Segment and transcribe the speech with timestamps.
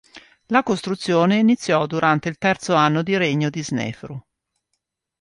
[0.47, 4.19] La costruzione iniziò durante il terzo anno di regno di Snefru.